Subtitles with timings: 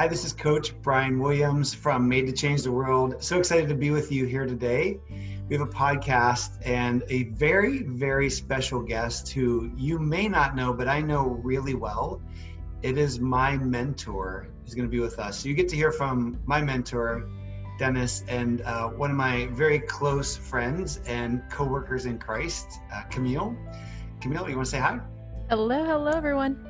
[0.00, 3.22] Hi, this is Coach Brian Williams from Made to Change the World.
[3.22, 4.98] So excited to be with you here today.
[5.46, 10.72] We have a podcast and a very, very special guest who you may not know,
[10.72, 12.22] but I know really well.
[12.80, 15.40] It is my mentor who's going to be with us.
[15.40, 17.28] So you get to hear from my mentor,
[17.78, 23.54] Dennis, and uh, one of my very close friends and co-workers in Christ, uh, Camille.
[24.22, 24.98] Camille, you want to say hi?
[25.50, 26.66] Hello, hello, everyone.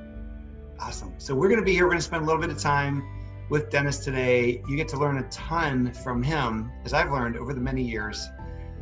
[0.81, 1.15] Awesome.
[1.19, 1.85] So we're going to be here.
[1.85, 3.05] We're going to spend a little bit of time
[3.51, 4.63] with Dennis today.
[4.67, 8.29] You get to learn a ton from him, as I've learned over the many years.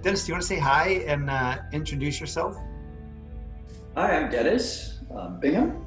[0.02, 2.56] Dennis, do you want to say hi and uh, introduce yourself?
[3.96, 5.84] Hi, I'm Dennis um, Bingham.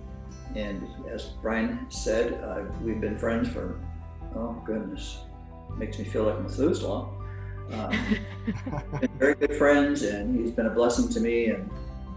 [0.55, 3.80] And as Brian said, uh, we've been friends for,
[4.36, 5.20] oh goodness,
[5.77, 7.08] makes me feel like Methuselah.
[7.72, 8.20] Um,
[9.00, 11.52] been very good friends, and he's been a blessing to me.
[11.52, 11.70] And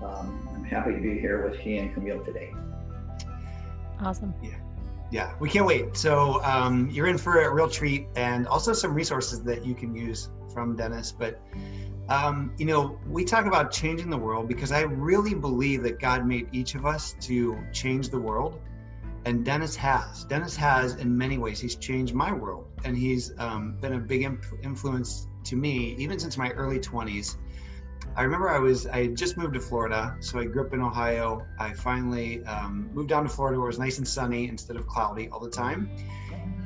[0.03, 2.53] um, I'm happy to be here with he and Camille today.
[4.01, 4.35] Awesome.
[4.43, 4.64] Yeah
[5.15, 5.97] yeah, we can't wait.
[5.97, 9.95] So um, you're in for a real treat, and also some resources that you can
[9.95, 11.13] use from Dennis.
[11.13, 11.41] But
[12.09, 16.27] um, you know, we talk about changing the world because I really believe that God
[16.27, 18.61] made each of us to change the world,
[19.25, 20.25] and Dennis has.
[20.25, 21.61] Dennis has in many ways.
[21.61, 26.19] He's changed my world, and he's um, been a big imp- influence to me even
[26.19, 27.37] since my early 20s.
[28.17, 30.81] I remember I was I had just moved to Florida, so I grew up in
[30.81, 31.47] Ohio.
[31.59, 34.87] I finally um, moved down to Florida where it was nice and sunny instead of
[34.87, 35.91] cloudy all the time,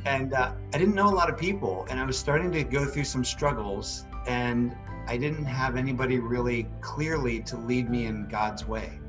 [0.05, 2.85] and uh, I didn't know a lot of people, and I was starting to go
[2.85, 4.77] through some struggles, and
[5.07, 9.01] I didn't have anybody really clearly to lead me in God's way.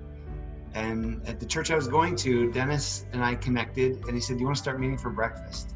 [0.73, 4.37] And at the church I was going to, Dennis and I connected, and he said,
[4.37, 5.75] "Do you want to start meeting for breakfast?"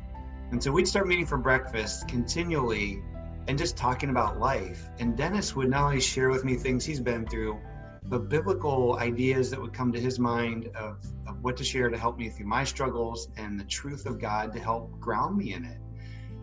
[0.51, 3.01] And so we'd start meeting for breakfast continually
[3.47, 4.89] and just talking about life.
[4.99, 7.59] And Dennis would not only share with me things he's been through,
[8.05, 11.97] but biblical ideas that would come to his mind of, of what to share to
[11.97, 15.65] help me through my struggles and the truth of God to help ground me in
[15.65, 15.77] it.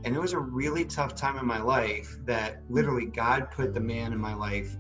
[0.05, 3.81] And it was a really tough time in my life that literally God put the
[3.81, 4.77] man in my life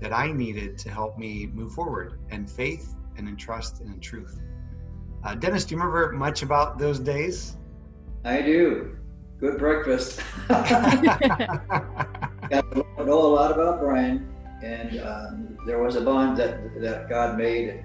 [0.00, 4.00] that I needed to help me move forward in faith and in trust and in
[4.00, 4.40] truth.
[5.22, 7.56] Uh, Dennis, do you remember much about those days?
[8.24, 8.96] I do
[9.44, 10.22] good breakfast.
[10.48, 10.70] Got
[12.72, 14.26] to know a lot about Brian,
[14.62, 17.84] and um, there was a bond that that God made.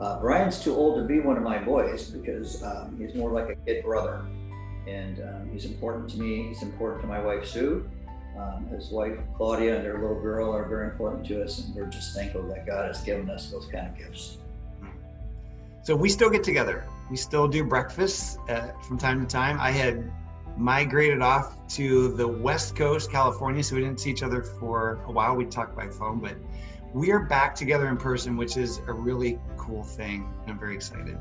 [0.00, 3.48] Uh, Brian's too old to be one of my boys because um, he's more like
[3.50, 4.26] a kid brother,
[4.88, 6.48] and um, he's important to me.
[6.48, 7.88] He's important to my wife Sue.
[8.36, 11.86] Um, his wife Claudia and their little girl are very important to us, and we're
[11.86, 14.38] just thankful that God has given us those kind of gifts.
[15.84, 16.84] So we still get together.
[17.08, 19.60] We still do breakfast uh, from time to time.
[19.60, 20.10] I had
[20.56, 23.62] migrated off to the West Coast, California.
[23.62, 25.34] So we didn't see each other for a while.
[25.34, 26.36] We talked by phone, but
[26.94, 30.26] we are back together in person, which is a really cool thing.
[30.42, 31.18] And I'm very excited.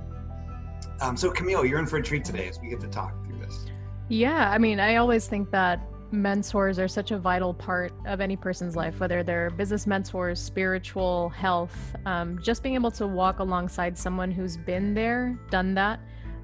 [1.02, 3.40] Um, so, Camille, you're in for a treat today as we get to talk through
[3.40, 3.66] this.
[4.08, 5.82] Yeah, I mean, I always think that
[6.12, 11.30] mentors are such a vital part of any person's life, whether they're business mentors, spiritual,
[11.30, 16.00] health, um, just being able to walk alongside someone who's been there, done that.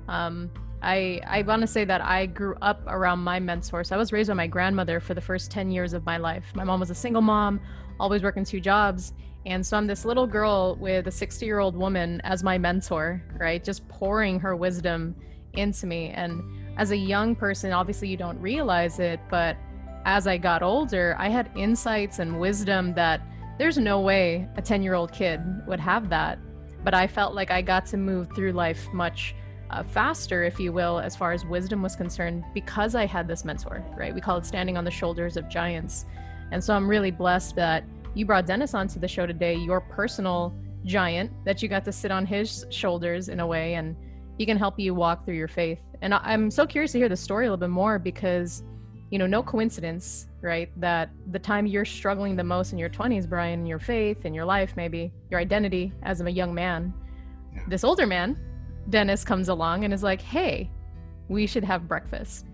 [0.07, 0.51] Um,
[0.81, 3.91] I I want to say that I grew up around my mentors.
[3.91, 6.45] I was raised by my grandmother for the first 10 years of my life.
[6.55, 7.61] My mom was a single mom,
[7.99, 9.13] always working two jobs,
[9.45, 13.63] and so I'm this little girl with a 60-year-old woman as my mentor, right?
[13.63, 15.15] Just pouring her wisdom
[15.53, 16.09] into me.
[16.09, 16.43] And
[16.77, 19.57] as a young person, obviously you don't realize it, but
[20.05, 23.21] as I got older, I had insights and wisdom that
[23.57, 26.39] there's no way a 10-year-old kid would have that.
[26.83, 29.35] But I felt like I got to move through life much
[29.71, 33.45] uh, faster, if you will, as far as wisdom was concerned, because I had this
[33.45, 34.13] mentor, right?
[34.13, 36.05] We call it standing on the shoulders of giants.
[36.51, 37.83] And so I'm really blessed that
[38.13, 42.11] you brought Dennis onto the show today, your personal giant, that you got to sit
[42.11, 43.95] on his shoulders in a way, and
[44.37, 45.79] he can help you walk through your faith.
[46.01, 48.63] And I'm so curious to hear the story a little bit more because,
[49.09, 50.69] you know, no coincidence, right?
[50.81, 54.45] That the time you're struggling the most in your 20s, Brian, your faith, in your
[54.45, 56.93] life, maybe your identity as a young man,
[57.53, 57.61] yeah.
[57.67, 58.35] this older man
[58.89, 60.69] Dennis comes along and is like, hey,
[61.27, 62.45] we should have breakfast.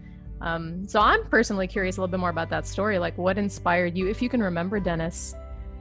[0.41, 2.99] Um, so I'm personally curious a little bit more about that story.
[2.99, 5.33] Like, what inspired you, if you can remember, Dennis,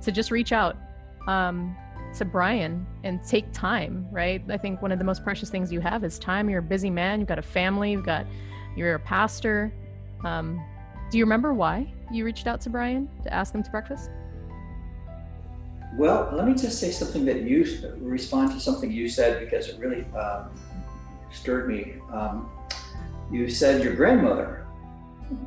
[0.03, 0.77] to just reach out
[1.29, 1.77] um,
[2.17, 4.43] to Brian and take time, right?
[4.49, 6.49] I think one of the most precious things you have is time.
[6.49, 8.27] You're a busy man, you've got a family, you've got,
[8.77, 9.73] you're a pastor.
[10.25, 10.65] Um,
[11.11, 14.11] do you remember why you reached out to Brian to ask him to breakfast?
[15.97, 17.65] Well, let me just say something that you
[18.01, 20.51] respond to something you said because it really um,
[21.33, 21.95] stirred me.
[22.13, 22.51] Um,
[23.33, 24.67] you said your grandmother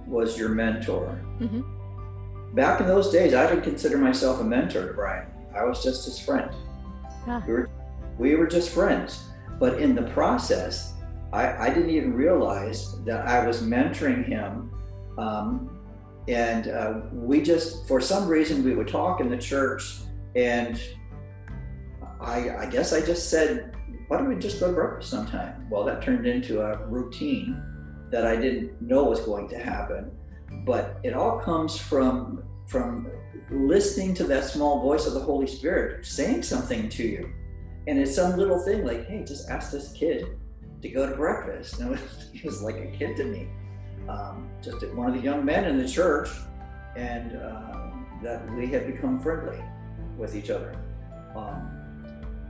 [0.07, 1.19] was your mentor.
[1.39, 2.55] Mm-hmm.
[2.55, 5.27] Back in those days, I didn't consider myself a mentor to Brian.
[5.55, 6.51] I was just his friend.
[7.27, 7.45] Yeah.
[7.45, 7.69] We, were,
[8.17, 9.25] we were just friends.
[9.59, 10.93] But in the process,
[11.31, 14.71] I, I didn't even realize that I was mentoring him.
[15.17, 15.79] Um,
[16.27, 19.99] and uh, we just, for some reason, we would talk in the church.
[20.35, 20.81] And
[22.19, 23.75] I, I guess I just said,
[24.07, 25.67] why don't we just go to breakfast sometime?
[25.69, 27.61] Well, that turned into a routine
[28.11, 30.11] that I didn't know was going to happen.
[30.65, 33.09] But it all comes from from
[33.49, 37.31] listening to that small voice of the Holy Spirit saying something to you.
[37.87, 40.37] And it's some little thing like, hey, just ask this kid
[40.81, 41.79] to go to breakfast.
[41.79, 41.99] And
[42.33, 43.47] he was like a kid to me.
[44.07, 46.29] Um, just one of the young men in the church,
[46.95, 47.91] and uh,
[48.23, 49.61] that we had become friendly
[50.19, 50.75] with each other.
[51.35, 51.79] Um,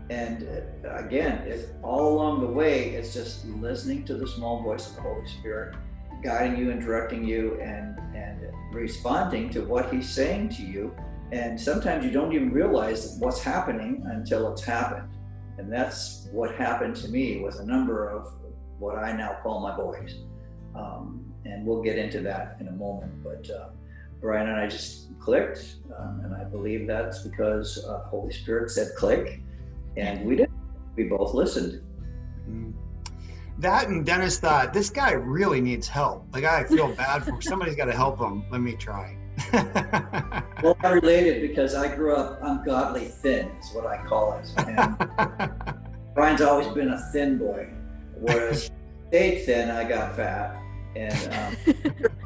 [0.10, 0.48] and
[0.84, 4.96] uh, again, it's all along the way, it's just listening to the small voice of
[4.96, 5.76] the Holy Spirit,
[6.24, 8.42] guiding you and directing you and, and
[8.74, 10.96] responding to what He's saying to you.
[11.32, 15.08] And sometimes you don't even realize what's happening until it's happened.
[15.60, 18.34] And that's what happened to me with a number of
[18.80, 20.16] what I now call my boys.
[20.76, 23.12] Um, and we'll get into that in a moment.
[23.24, 23.70] But uh,
[24.22, 28.90] Brian and I just clicked, um, and I believe that's because uh, Holy Spirit said
[28.96, 29.42] click,
[29.98, 30.50] and we did.
[30.96, 31.82] We both listened.
[32.50, 32.74] Mm.
[33.60, 36.26] That and Dennis thought this guy really needs help.
[36.34, 38.44] Like I feel bad for somebody's got to help him.
[38.52, 39.18] Let me try.
[40.64, 44.50] well, I related because I grew up ungodly thin, is what I call it.
[44.58, 44.98] And
[46.16, 47.70] Brian's always been a thin boy,
[48.16, 48.70] whereas
[49.08, 50.62] stayed thin, I got fat.
[50.96, 52.06] And um,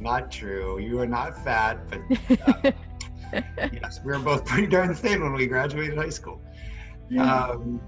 [0.00, 0.78] not true.
[0.78, 2.00] You are not fat, but
[3.32, 6.40] uh, yes, we were both pretty darn thin when we graduated high school.
[7.08, 7.46] Yeah.
[7.46, 7.80] Um,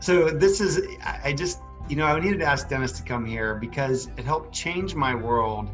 [0.00, 0.80] so this is,
[1.24, 4.52] I just, you know, I needed to ask Dennis to come here because it helped
[4.52, 5.70] change my world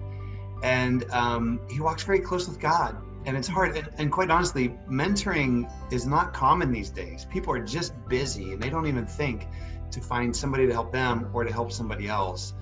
[0.63, 2.97] and um, he walks very close with God.
[3.27, 3.77] And it's hard.
[3.77, 7.27] And, and, quite honestly, mentoring is not common these days.
[7.31, 9.47] People are just busy and they don't even think
[9.91, 12.55] to find somebody to help them or to help somebody else.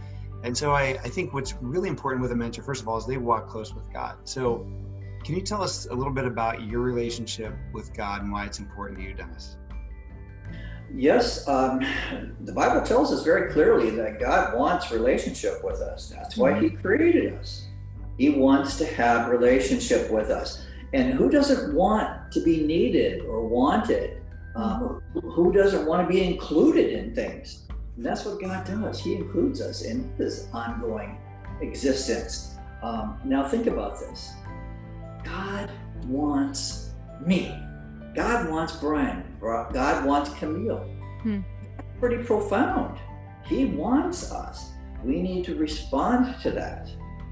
[0.46, 3.04] And so I, I think what's really important with a mentor, first of all, is
[3.04, 4.16] they walk close with God.
[4.22, 4.64] So
[5.24, 8.60] can you tell us a little bit about your relationship with God and why it's
[8.60, 9.56] important to you, Dennis?
[10.94, 11.84] Yes, um,
[12.42, 16.10] the Bible tells us very clearly that God wants relationship with us.
[16.10, 17.66] That's why He created us.
[18.16, 20.64] He wants to have relationship with us.
[20.92, 24.22] And who doesn't want to be needed or wanted?
[24.54, 27.65] Um, who doesn't want to be included in things?
[27.96, 29.00] And that's what God does.
[29.00, 31.18] He includes us in His ongoing
[31.60, 32.54] existence.
[32.82, 34.32] Um, now, think about this
[35.24, 35.70] God
[36.06, 36.90] wants
[37.24, 37.54] me.
[38.14, 39.24] God wants Brian.
[39.40, 40.84] God wants Camille.
[41.22, 41.40] Hmm.
[41.98, 42.98] Pretty profound.
[43.46, 44.70] He wants us.
[45.04, 46.88] We need to respond to that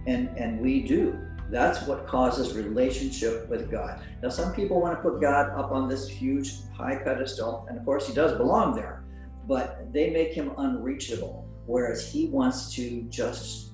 [0.07, 1.19] and and we do
[1.51, 5.89] that's what causes relationship with god now some people want to put god up on
[5.89, 9.04] this huge high pedestal and of course he does belong there
[9.47, 13.71] but they make him unreachable whereas he wants to just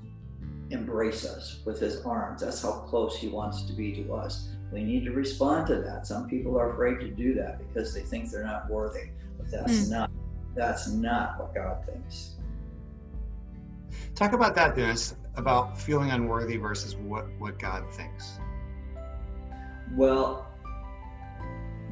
[0.71, 4.85] embrace us with his arms that's how close he wants to be to us we
[4.85, 8.31] need to respond to that some people are afraid to do that because they think
[8.31, 9.91] they're not worthy but that's mm.
[9.91, 10.11] not
[10.55, 12.37] that's not what god thinks
[14.15, 18.39] talk about that dennis about feeling unworthy versus what what God thinks?
[19.95, 20.47] Well,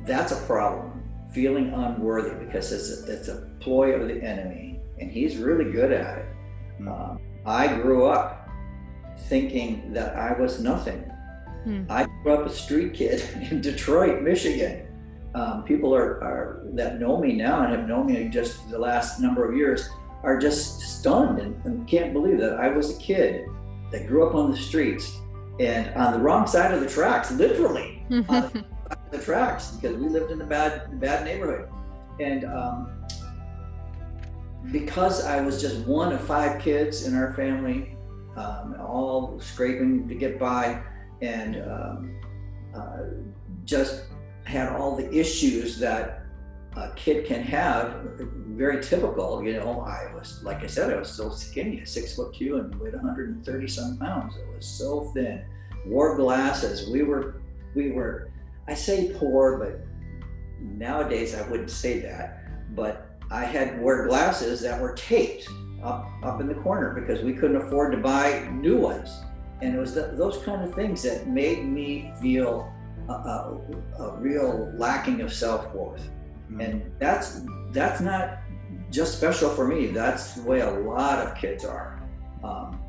[0.05, 1.03] that's a problem.
[1.33, 5.93] Feeling unworthy because it's a, it's a ploy of the enemy, and he's really good
[5.93, 6.27] at it.
[6.81, 6.89] Mm-hmm.
[6.89, 8.49] Um, I grew up
[9.27, 11.01] thinking that I was nothing.
[11.65, 11.85] Hmm.
[11.91, 14.87] I grew up a street kid in Detroit, Michigan.
[15.35, 19.21] Um, people are, are that know me now and have known me just the last
[19.21, 19.89] number of years
[20.23, 23.47] are just stunned and, and can't believe that I was a kid
[23.93, 25.19] that grew up on the streets
[25.61, 28.65] and on the wrong side of the tracks, literally on
[29.11, 31.69] the, tracks, because we lived in a bad, bad neighborhood.
[32.21, 33.05] And um,
[34.73, 37.97] because I was just one of five kids in our family,
[38.37, 40.83] um, all scraping to get by,
[41.23, 42.21] and um,
[42.75, 42.99] uh,
[43.65, 44.05] just
[44.45, 46.23] had all the issues that
[46.77, 47.95] a kid can have
[48.49, 52.35] very typical you know i was like i said i was so skinny six foot
[52.35, 54.37] two and weighed 130 some pounds.
[54.37, 55.45] It was so thin.
[55.87, 56.91] Wore glasses.
[56.91, 57.41] We were
[57.75, 58.31] we were
[58.69, 59.81] i say poor but
[60.61, 62.45] nowadays i wouldn't say that
[62.75, 65.49] but i had wear glasses that were taped
[65.83, 69.23] up up in the corner because we couldn't afford to buy new ones
[69.61, 72.73] and it was the, those kind of things that made me feel
[73.09, 73.61] a, a,
[74.01, 76.09] a real lacking of self-worth
[76.51, 76.61] Mm-hmm.
[76.61, 78.39] And that's that's not
[78.91, 79.89] just special for me.
[79.89, 82.03] That's the way a lot of kids are,
[82.43, 82.81] um,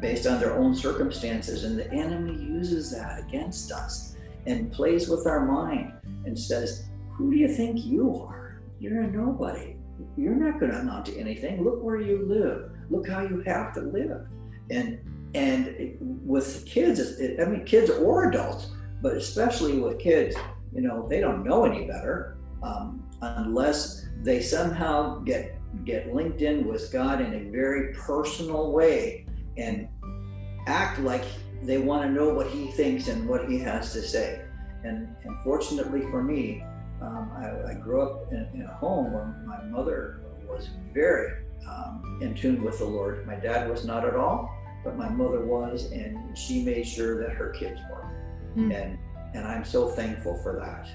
[0.00, 1.64] based on their own circumstances.
[1.64, 4.13] And the enemy uses that against us
[4.46, 5.92] and plays with our mind
[6.24, 8.60] and says, "Who do you think you are?
[8.80, 9.76] You're a nobody.
[10.16, 11.62] you're not going to amount to anything.
[11.62, 12.72] Look where you live.
[12.90, 14.26] Look how you have to live.
[14.70, 14.98] And
[15.34, 17.00] and with kids,
[17.40, 18.70] I mean, kids or adults,
[19.02, 20.36] but especially with kids,
[20.72, 26.66] you know, they don't know any better um, unless they somehow get get linked in
[26.66, 29.88] with God in a very personal way and
[30.66, 31.24] act like
[31.64, 34.42] they want to know what He thinks and what He has to say.
[34.84, 36.62] And, and fortunately for me,
[37.00, 41.32] um, I, I, grew up in, in, a home where my mother was very
[41.68, 43.26] um, in tune with the Lord.
[43.26, 44.50] My dad was not at all,
[44.84, 48.04] but my mother was, and she made sure that her kids were.
[48.56, 48.74] Mm.
[48.74, 48.98] And
[49.34, 50.88] and I'm so thankful for that.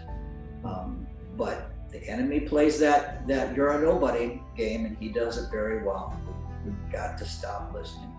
[0.68, 5.50] Um, but the enemy plays that that you're a nobody game, and he does it
[5.52, 6.20] very well.
[6.66, 8.14] We've got to stop listening.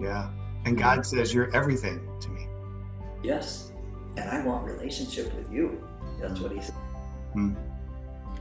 [0.00, 0.30] Yeah,
[0.64, 2.46] and God says you're everything to me.
[3.22, 3.72] Yes,
[4.16, 5.82] and I want relationship with you.
[6.20, 6.74] That's what he said.
[7.34, 7.56] Mm.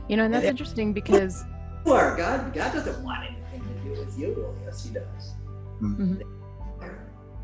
[0.07, 1.43] You know, and that's and interesting because
[1.85, 2.53] you are God.
[2.53, 4.35] God doesn't want anything to do with you.
[4.37, 5.33] Well, yes, He does.
[5.81, 6.21] Mm-hmm.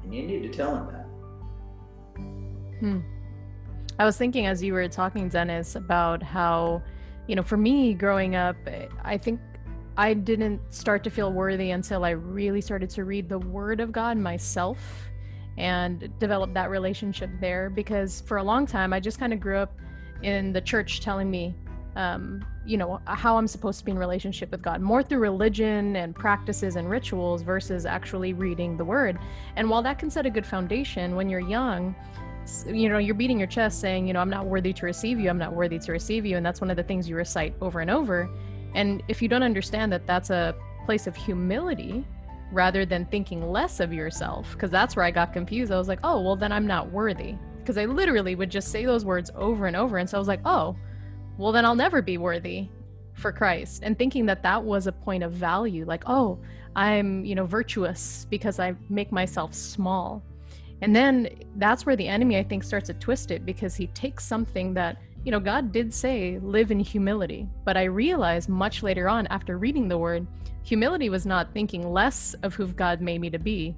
[0.04, 1.06] And you need to tell Him that.
[2.80, 3.00] Hmm.
[4.00, 6.84] I was thinking as you were talking, Dennis, about how,
[7.28, 8.56] you know, for me growing up,
[9.04, 9.40] I think
[9.98, 13.92] I didn't start to feel worthy until I really started to read the Word of
[13.92, 15.10] God myself
[15.58, 17.72] and develop that relationship there.
[17.72, 19.80] Because for a long time, I just kind of grew up
[20.22, 21.56] in the church telling me,
[21.96, 25.96] um, you know, how I'm supposed to be in relationship with God, more through religion
[25.96, 29.18] and practices and rituals versus actually reading the Word.
[29.56, 31.96] And while that can set a good foundation when you're young,
[32.68, 35.30] you know you're beating your chest saying you know i'm not worthy to receive you
[35.30, 37.82] i'm not worthy to receive you and that's one of the things you recite over
[37.82, 38.30] and over
[38.78, 40.56] and if you don't understand that that's a
[40.86, 42.06] place of humility
[42.52, 45.72] rather than thinking less of yourself because that's where i got confused.
[45.72, 47.36] I was like oh well then i'm not worthy.
[47.60, 49.98] Because i literally would just say those words over and over.
[49.98, 50.76] And so i was like oh
[51.38, 52.70] well then i'll never be worthy
[53.14, 53.82] for christ.
[53.84, 56.40] And thinking that that was a point of value like oh
[56.76, 60.24] i'm you know virtuous because i make myself small.
[60.82, 64.24] And then that's where the enemy, I think, starts to twist it because he takes
[64.24, 67.50] something that, you know, God did say, live in humility.
[67.66, 70.26] But I realized much later on, after reading the word,
[70.64, 73.76] humility was not thinking less of who God made me to be,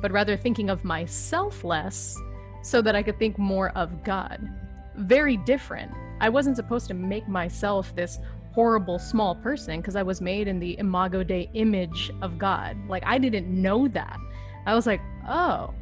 [0.00, 2.16] but rather thinking of myself less
[2.62, 4.48] so that I could think more of God.
[4.94, 5.90] Very different.
[6.20, 8.20] I wasn't supposed to make myself this
[8.52, 12.76] horrible small person because I was made in the imago Dei image of God.
[12.86, 14.18] Like I didn't know that.
[14.66, 15.74] I was like, oh,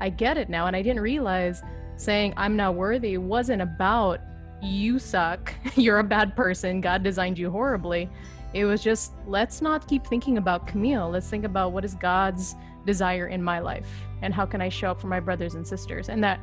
[0.00, 0.66] I get it now.
[0.66, 1.62] And I didn't realize
[1.96, 4.18] saying I'm not worthy wasn't about
[4.64, 8.08] you suck, you're a bad person, God designed you horribly.
[8.52, 11.10] It was just let's not keep thinking about Camille.
[11.10, 12.54] Let's think about what is God's
[12.86, 13.88] desire in my life
[14.22, 16.08] and how can I show up for my brothers and sisters.
[16.08, 16.40] And that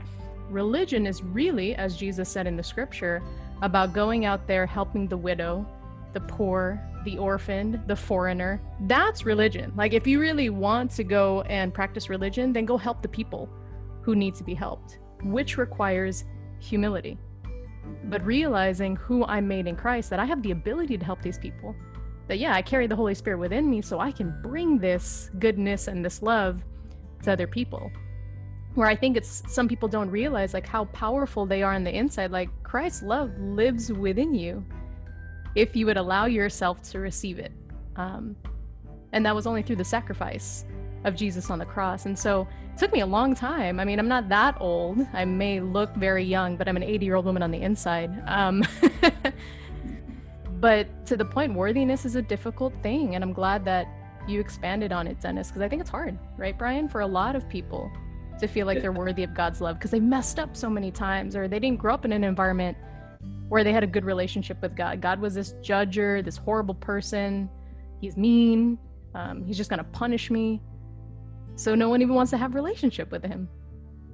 [0.50, 3.24] religion is really, as Jesus said in the scripture,
[3.62, 5.66] about going out there helping the widow,
[6.14, 8.62] the poor, the orphaned, the foreigner.
[8.82, 9.72] That's religion.
[9.76, 13.50] Like, if you really want to go and practice religion, then go help the people
[14.02, 16.26] who need to be helped, which requires
[16.60, 17.18] humility.
[18.06, 21.38] But realizing who I'm made in Christ, that I have the ability to help these
[21.38, 21.76] people,
[22.28, 25.88] that yeah, I carry the Holy Spirit within me so I can bring this goodness
[25.88, 26.64] and this love
[27.24, 27.92] to other people.
[28.76, 31.94] Where I think it's some people don't realize like how powerful they are on the
[31.94, 32.32] inside.
[32.32, 34.64] Like Christ's love lives within you
[35.56, 37.52] if you would allow yourself to receive it.
[37.98, 38.36] Um,
[39.12, 40.66] and that was only through the sacrifice
[41.04, 42.06] of Jesus on the cross.
[42.06, 43.80] And so it took me a long time.
[43.80, 45.00] I mean, I'm not that old.
[45.14, 48.12] I may look very young, but I'm an 80 year old woman on the inside.
[48.28, 48.64] Um,
[50.60, 53.16] but to the point, worthiness is a difficult thing.
[53.16, 53.88] And I'm glad that
[54.28, 57.36] you expanded on it, Dennis, because I think it's hard, right, Brian, for a lot
[57.36, 57.92] of people
[58.40, 61.36] to feel like they're worthy of God's love because they messed up so many times
[61.36, 62.78] or they didn't grow up in an environment
[63.50, 65.02] where they had a good relationship with God.
[65.02, 67.50] God was this judger, this horrible person.
[68.00, 68.80] He's mean.
[69.14, 70.62] Um, he's just going to punish me.
[71.56, 73.48] So no one even wants to have relationship with him.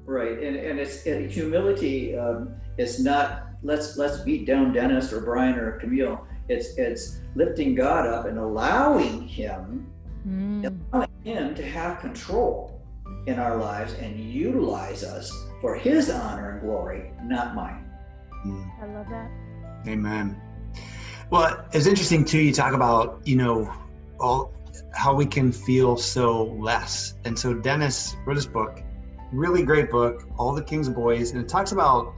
[0.06, 5.22] Right, and and it's and humility um, is not let's let's beat down Dennis or
[5.22, 6.26] Brian or Camille.
[6.48, 9.92] It's it's lifting God up and allowing Him,
[10.26, 10.80] mm.
[10.94, 12.82] allowing Him to have control
[13.26, 15.30] in our lives and utilize us
[15.60, 17.84] for His honor and glory, not mine.
[18.46, 18.72] Mm.
[18.82, 19.30] I love that.
[19.88, 20.42] Amen.
[21.30, 22.40] Well, it's interesting too.
[22.40, 23.74] You talk about you know
[24.20, 24.54] all
[24.94, 28.82] how we can feel so less, and so Dennis wrote this book,
[29.32, 32.14] really great book, All the King's Boys, and it talks about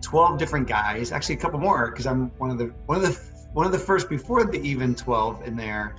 [0.00, 3.18] twelve different guys, actually a couple more because I'm one of the one of the
[3.52, 5.96] one of the first before the even twelve in there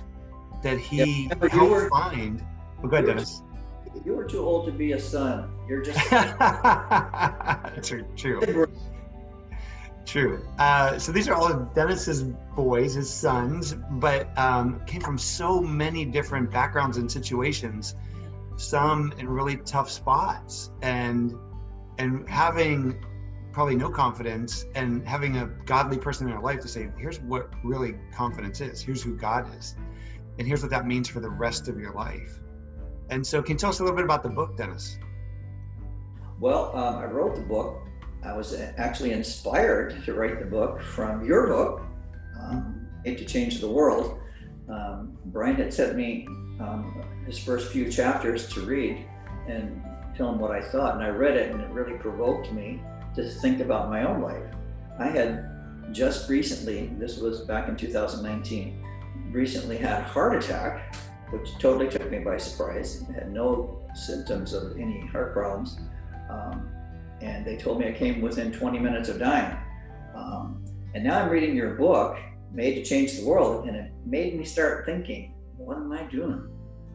[0.62, 1.50] that he yep.
[1.50, 2.44] helped were, find.
[2.82, 3.42] Oh, go ahead, Dennis.
[4.04, 5.50] You were too old to be a son.
[5.68, 5.98] You're just.
[6.10, 8.70] That's true.
[10.08, 10.42] True.
[10.58, 12.22] Uh, so these are all of Dennis's
[12.56, 17.94] boys, his sons, but um, came from so many different backgrounds and situations.
[18.56, 21.34] Some in really tough spots, and
[21.98, 23.04] and having
[23.52, 27.52] probably no confidence, and having a godly person in their life to say, "Here's what
[27.62, 28.80] really confidence is.
[28.80, 29.76] Here's who God is,
[30.38, 32.40] and here's what that means for the rest of your life."
[33.10, 34.98] And so, can you tell us a little bit about the book, Dennis?
[36.40, 37.87] Well, um, I wrote the book
[38.28, 41.80] I was actually inspired to write the book from your book,
[42.38, 44.20] um, to Change the World.
[44.68, 46.26] Um, Brian had sent me
[46.60, 49.06] um, his first few chapters to read
[49.48, 49.82] and
[50.14, 52.82] tell him what I thought, and I read it, and it really provoked me
[53.14, 54.44] to think about my own life.
[54.98, 55.48] I had
[55.90, 58.84] just recently, this was back in 2019,
[59.30, 60.96] recently had a heart attack,
[61.30, 63.04] which totally took me by surprise.
[63.08, 65.78] I had no symptoms of any heart problems.
[66.28, 66.68] Um,
[67.20, 69.56] and they told me I came within 20 minutes of dying.
[70.14, 72.18] Um, and now I'm reading your book,
[72.52, 76.48] Made to Change the World, and it made me start thinking, what am I doing?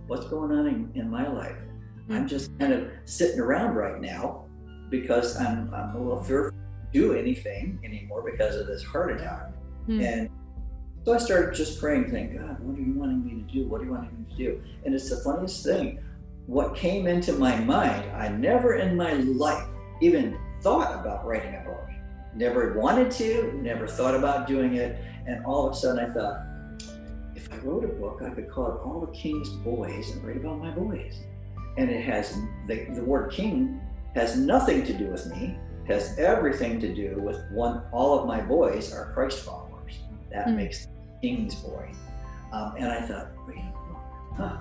[0.08, 1.56] What's going on in, in my life?
[1.56, 2.14] Mm-hmm.
[2.14, 4.46] I'm just kind of sitting around right now
[4.90, 9.52] because I'm, I'm a little fearful to do anything anymore because of this heart attack.
[9.88, 10.02] Mm-hmm.
[10.02, 10.30] And
[11.06, 13.68] so I started just praying, saying, God, what are you wanting me to do?
[13.68, 14.64] What are you wanting me to do?
[14.86, 16.00] And it's the funniest thing.
[16.46, 19.68] What came into my mind, I never in my life
[20.02, 21.88] even thought about writing a book.
[22.36, 24.98] Never wanted to, never thought about doing it.
[25.28, 26.46] And all of a sudden I thought,
[27.36, 30.38] if I wrote a book, I could call it All the King's Boys and write
[30.38, 31.16] about my boys.
[31.78, 33.82] And it has the, the word king
[34.16, 35.58] has nothing to do with me,
[35.88, 39.94] has everything to do with one, all of my boys are Christ followers.
[40.32, 40.56] That mm.
[40.56, 40.88] makes
[41.22, 41.92] King's Boy.
[42.52, 43.64] Um, and I thought, wait,
[44.36, 44.58] huh.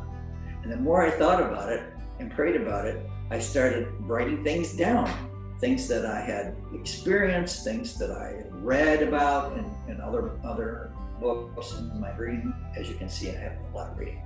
[0.63, 1.83] And the more I thought about it
[2.19, 5.11] and prayed about it, I started writing things down
[5.59, 11.79] things that I had experienced, things that I read about in, in other other books
[11.79, 12.53] in my reading.
[12.77, 14.23] As you can see, I have a lot of reading.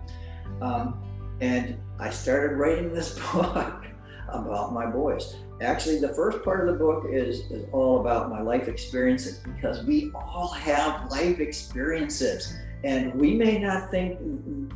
[0.62, 1.04] Um,
[1.42, 3.84] and I started writing this book
[4.28, 5.36] about my boys.
[5.60, 9.84] Actually, the first part of the book is, is all about my life experiences because
[9.84, 14.18] we all have life experiences and we may not think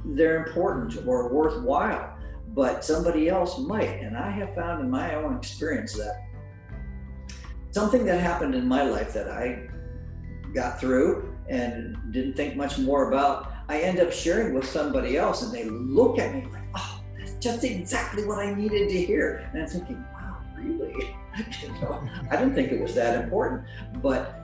[0.05, 2.10] they're important or worthwhile,
[2.55, 4.01] but somebody else might.
[4.01, 6.25] And I have found in my own experience that
[7.71, 9.69] something that happened in my life that I
[10.55, 15.43] got through and didn't think much more about, I end up sharing with somebody else
[15.43, 19.49] and they look at me like, oh, that's just exactly what I needed to hear.
[19.53, 21.15] And I'm thinking, wow, really?
[21.63, 23.65] you know, I didn't think it was that important.
[24.03, 24.41] But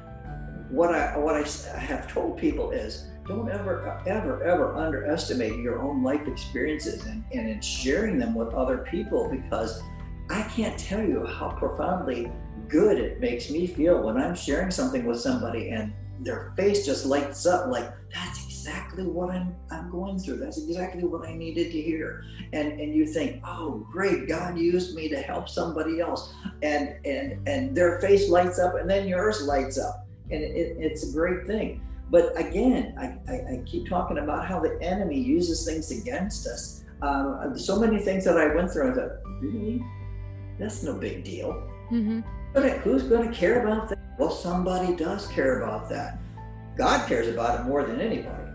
[0.70, 6.02] what I what I have told people is don't ever ever ever underestimate your own
[6.02, 9.82] life experiences and, and in sharing them with other people because
[10.30, 12.30] I can't tell you how profoundly
[12.68, 17.06] good it makes me feel when I'm sharing something with somebody and their face just
[17.06, 20.38] lights up like that's exactly what I'm I'm going through.
[20.38, 22.24] That's exactly what I needed to hear.
[22.52, 26.32] And and you think, oh great, God used me to help somebody else.
[26.62, 30.06] And and and their face lights up and then yours lights up.
[30.30, 31.80] And it, it's a great thing.
[32.10, 36.84] But again, I, I, I, keep talking about how the enemy uses things against us.
[37.02, 39.84] Um, so many things that I went through, I thought, really?
[40.58, 41.50] That's no big deal.
[41.90, 42.20] Mm-hmm.
[42.54, 43.98] But who's going to care about that?
[44.18, 46.18] Well, somebody does care about that.
[46.76, 48.50] God cares about it more than anybody.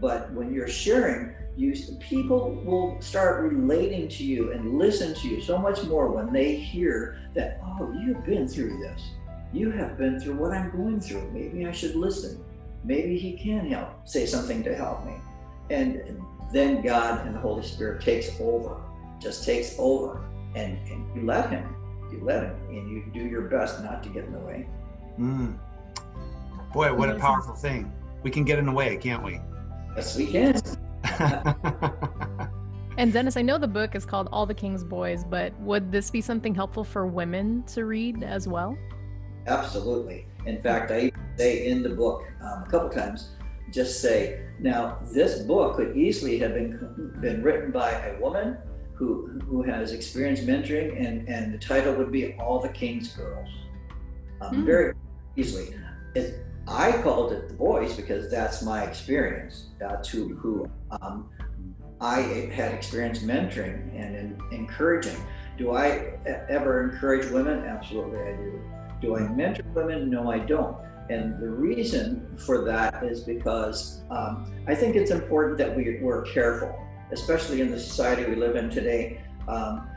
[0.00, 5.40] But when you're sharing, you people will start relating to you and listen to you
[5.40, 9.02] so much more when they hear that, oh, you've been through this.
[9.52, 11.30] You have been through what I'm going through.
[11.32, 12.44] Maybe I should listen.
[12.86, 15.16] Maybe he can help, say something to help me.
[15.68, 16.22] And
[16.52, 18.80] then God and the Holy Spirit takes over,
[19.20, 20.24] just takes over.
[20.54, 21.76] And, and you let him
[22.10, 24.68] you let him and you do your best not to get in the way.
[25.18, 25.58] Mm.
[26.72, 27.92] Boy, what a powerful thing.
[28.22, 29.40] We can get in the way, can't we?
[29.94, 30.60] Yes, we can.
[32.98, 36.10] and Dennis, I know the book is called All the King's Boys, but would this
[36.10, 38.76] be something helpful for women to read as well?
[39.46, 40.26] Absolutely.
[40.46, 43.30] In fact, I say in the book um, a couple times,
[43.70, 48.56] just say, now this book could easily have been been written by a woman
[48.94, 53.48] who who has experienced mentoring, and and the title would be All the King's Girls.
[54.40, 54.64] Um, mm.
[54.64, 54.94] Very
[55.36, 55.74] easily.
[56.14, 59.66] It, I called it the boys because that's my experience.
[59.78, 60.68] That's who who
[61.00, 61.28] um,
[62.00, 65.16] I had experienced mentoring and in, encouraging.
[65.58, 67.64] Do I ever encourage women?
[67.64, 68.60] Absolutely, I do.
[69.00, 70.10] Do I mentor women?
[70.10, 70.76] No, I don't.
[71.10, 76.22] And the reason for that is because um, I think it's important that we, we're
[76.22, 76.74] careful
[77.12, 79.20] especially in the society we live in today.
[79.48, 79.88] Um,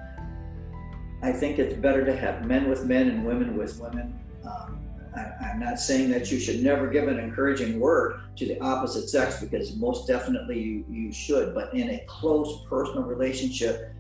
[1.22, 4.20] I think it's better to have men with men and women with women.
[4.46, 4.80] Um,
[5.16, 9.10] I, am not saying that you should never give an encouraging word to the opposite
[9.10, 13.92] sex because most definitely you, you should, but in a close personal relationship,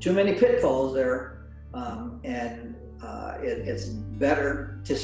[0.00, 4.96] too many pitfalls there, um, and uh, it, it's better to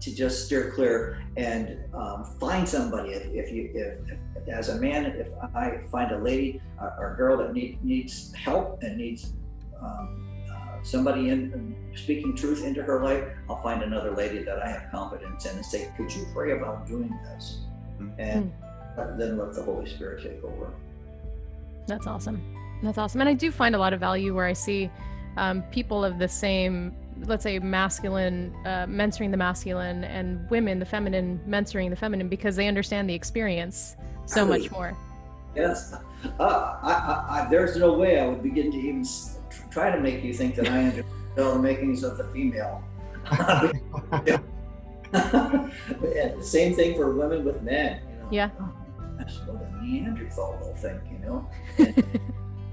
[0.00, 3.10] to just steer clear and um, find somebody.
[3.10, 7.12] If, if you, if, if, as a man, if I find a lady or, or
[7.12, 9.34] a girl that need, needs help and needs
[9.78, 10.26] um,
[10.82, 15.44] somebody in speaking truth into her life, I'll find another lady that I have confidence
[15.46, 17.58] in and say, Could you pray about doing this?
[18.00, 18.20] Mm-hmm.
[18.20, 18.52] And
[18.96, 19.18] mm.
[19.18, 20.72] then let the Holy Spirit take over.
[21.86, 22.42] That's awesome.
[22.82, 23.20] That's awesome.
[23.20, 24.90] And I do find a lot of value where I see
[25.36, 26.94] um, people of the same,
[27.26, 32.56] let's say, masculine, uh, mentoring the masculine, and women, the feminine, mentoring the feminine, because
[32.56, 34.96] they understand the experience so much more.
[35.54, 35.94] Yes.
[36.38, 39.04] Uh, I, I, I, there's no way I would begin to even
[39.70, 42.84] try to make you think that I understand the makings of the female.
[46.42, 48.00] same thing for women with men.
[48.00, 48.28] You know?
[48.30, 48.50] Yeah.
[48.60, 48.72] Oh,
[49.18, 51.48] gosh, what a Neanderthal will think, you know.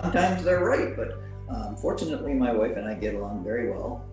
[0.02, 4.06] Sometimes they're right, but um, fortunately, my wife and I get along very well.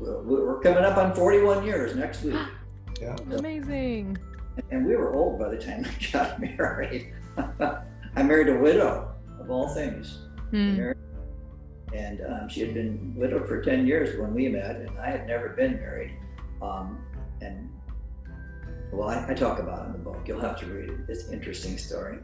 [0.00, 2.36] We're, we're coming up on 41 years next week.
[3.00, 3.16] yeah.
[3.32, 4.18] Amazing.
[4.70, 7.12] And we were old by the time I got married.
[8.16, 10.18] I married a widow, of all things.
[10.50, 10.92] Hmm.
[11.92, 15.26] And um, she had been widowed for 10 years when we met, and I had
[15.26, 16.14] never been married.
[16.62, 17.04] Um,
[17.40, 17.70] and
[18.92, 20.22] well, I, I, talk about it in the book.
[20.26, 21.00] You'll have to read it.
[21.08, 22.18] It's an interesting story.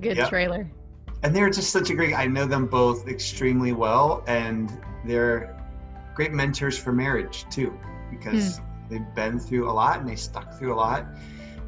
[0.00, 0.28] Good yep.
[0.28, 0.70] trailer.
[1.22, 2.14] And they're just such a great.
[2.14, 4.72] I know them both extremely well, and
[5.04, 5.63] they're
[6.14, 7.78] great mentors for marriage too,
[8.10, 8.64] because hmm.
[8.88, 11.06] they've been through a lot and they stuck through a lot.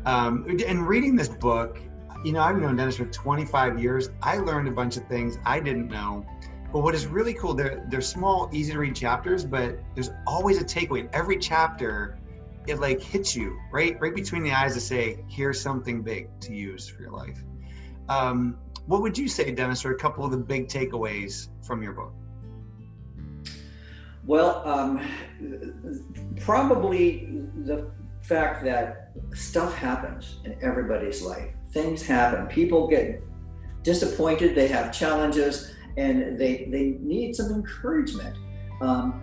[0.05, 1.79] Um, and reading this book,
[2.25, 4.11] you know, I've known Dennis for 25 years.
[4.23, 6.25] I learned a bunch of things I didn't know
[6.77, 10.61] but what is really cool, they're they're small, easy to read chapters, but there's always
[10.61, 11.09] a takeaway.
[11.13, 12.19] Every chapter,
[12.67, 16.55] it like hits you right right between the eyes to say, here's something big to
[16.55, 17.43] use for your life.
[18.11, 21.93] Um, what would you say, Dennis, are a couple of the big takeaways from your
[21.93, 22.13] book?
[24.27, 25.07] Well, um,
[26.41, 27.29] probably
[27.65, 31.51] the fact that stuff happens in everybody's life.
[31.71, 32.47] Things happen.
[32.49, 33.23] People get
[33.83, 34.57] disappointed.
[34.57, 38.37] They have challenges and they, they need some encouragement.
[38.81, 39.23] Um,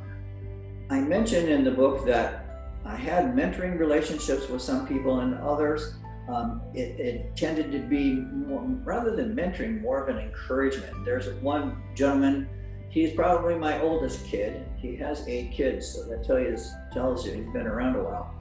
[0.89, 2.43] I mentioned in the book that
[2.85, 5.95] I had mentoring relationships with some people and others.
[6.29, 11.03] Um, it, it, tended to be more, rather than mentoring, more of an encouragement.
[11.03, 12.47] There's one gentleman,
[12.89, 14.65] he's probably my oldest kid.
[14.83, 16.57] He has eight kids, so that tell you,
[16.91, 18.35] tells you he's been around a while.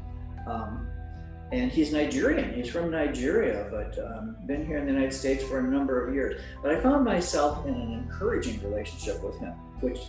[0.44, 0.88] Um,
[1.52, 2.52] and he's Nigerian.
[2.52, 6.12] He's from Nigeria, but um, been here in the United States for a number of
[6.12, 6.42] years.
[6.60, 10.00] But I found myself in an encouraging relationship with him, which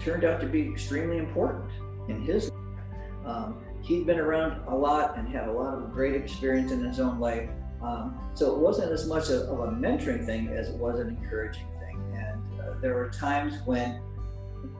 [0.00, 1.70] turned out to be extremely important
[2.08, 3.26] in his life.
[3.26, 6.98] Um, he'd been around a lot and had a lot of great experience in his
[6.98, 7.50] own life.
[7.82, 11.66] Um, so it wasn't as much of, a mentoring thing as it was an encouraging
[11.78, 12.00] thing.
[12.14, 14.00] And uh, there were times when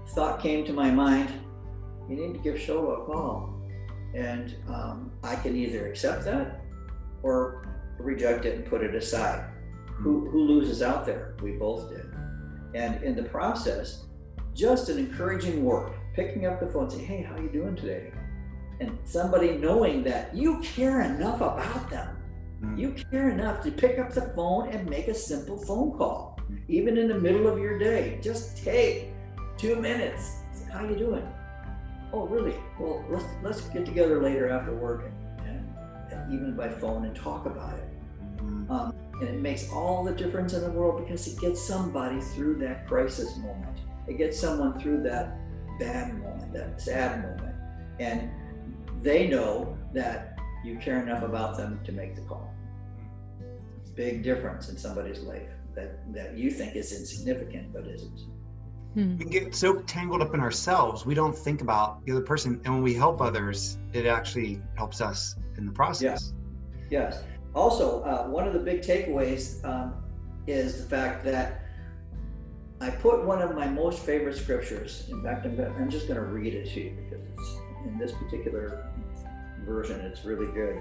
[0.08, 1.32] thought came to my mind,
[2.08, 3.54] you need to give Shola a call
[4.14, 6.60] and um, I can either accept that
[7.22, 7.66] or
[7.98, 9.50] reject it and put it aside.
[9.86, 11.36] Who, who loses out there?
[11.42, 12.06] We both did.
[12.74, 14.04] And in the process,
[14.54, 18.12] just an encouraging word, picking up the phone, saying, "Hey, how you doing today?"
[18.80, 22.16] And somebody knowing that you care enough about them,
[22.60, 22.78] mm.
[22.78, 26.98] you care enough to pick up the phone and make a simple phone call, even
[26.98, 28.18] in the middle of your day.
[28.20, 29.13] Just take
[29.58, 30.38] two minutes.
[30.72, 31.26] How you doing?
[32.14, 32.54] oh, really?
[32.78, 35.10] Well, let's let's get together later after work
[35.46, 35.74] and,
[36.10, 37.88] and, even by phone and talk about it.
[38.70, 42.58] Um, and it makes all the difference in the world because it gets somebody through
[42.58, 43.78] that crisis moment.
[44.06, 45.36] It gets someone through that
[45.78, 47.56] bad moment, that sad moment,
[47.98, 48.30] and
[49.02, 52.50] they know that you care enough about them to make the call.
[53.94, 58.20] Big difference in somebody's life that that you think is insignificant but isn't.
[58.94, 59.16] Hmm.
[59.16, 62.60] We get so tangled up in ourselves, we don't think about the other person.
[62.64, 66.32] And when we help others, it actually helps us in the process.
[66.90, 67.10] Yeah.
[67.10, 67.22] Yes.
[67.54, 69.94] Also, uh, one of the big takeaways um,
[70.46, 71.62] is the fact that
[72.80, 75.08] I put one of my most favorite scriptures.
[75.10, 78.12] In fact, I'm, I'm just going to read it to you because it's in this
[78.12, 78.90] particular
[79.64, 80.80] version, it's really good.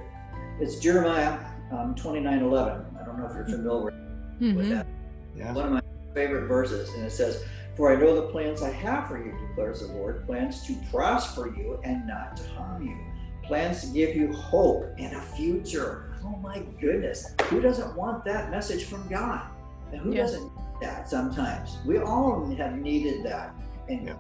[0.59, 1.39] It's Jeremiah
[1.71, 2.85] um, 29 11.
[2.99, 4.55] I don't know if you're familiar mm-hmm.
[4.55, 4.87] with that.
[5.35, 5.53] Yeah.
[5.53, 5.81] One of my
[6.13, 7.43] favorite verses, and it says,
[7.75, 11.47] for I know the plans I have for you, declares the Lord plans to prosper
[11.47, 12.97] you and not to harm you,
[13.43, 16.15] plans to give you hope and a future.
[16.23, 17.33] Oh my goodness.
[17.45, 19.47] Who doesn't want that message from God?
[19.91, 20.21] And who yeah.
[20.21, 21.77] doesn't need that sometimes?
[21.85, 23.53] We all have needed that.
[23.89, 24.15] And yeah.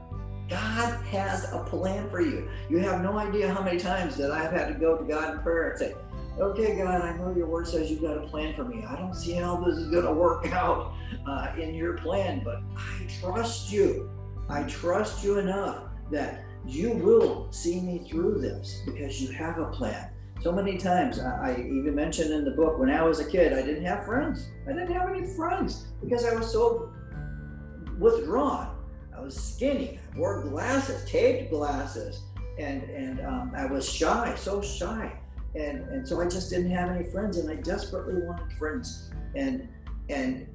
[0.49, 2.49] God has a plan for you.
[2.69, 5.39] You have no idea how many times that I've had to go to God in
[5.41, 5.95] prayer and say,
[6.39, 8.83] okay, God, I know your word says you've got a plan for me.
[8.83, 10.93] I don't see how this is going to work out
[11.27, 14.09] uh, in your plan, but I trust you.
[14.49, 19.65] I trust you enough that you will see me through this because you have a
[19.67, 20.09] plan.
[20.41, 23.53] So many times, I, I even mentioned in the book when I was a kid,
[23.53, 24.49] I didn't have friends.
[24.67, 26.91] I didn't have any friends because I was so
[27.97, 28.75] withdrawn.
[29.15, 29.99] I was skinny.
[30.13, 32.23] I wore glasses, taped glasses,
[32.59, 35.13] and and um, I was shy, so shy,
[35.55, 39.67] and and so I just didn't have any friends, and I desperately wanted friends, and
[40.09, 40.47] and